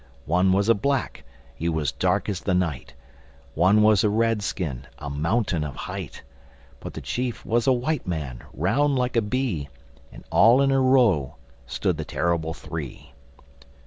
[0.25, 2.95] One was a Black—he was dark as the night;
[3.53, 6.23] One was a Red skin, a mountain of height;
[6.79, 9.69] But the chief was a White Man, round like a bee;
[10.11, 11.35] And all in a row
[11.67, 13.13] stood the Terrible Three.